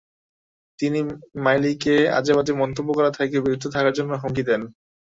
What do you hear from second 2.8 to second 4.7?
করা থেকে বিরত থাকার জন্য হুমকিও দেন।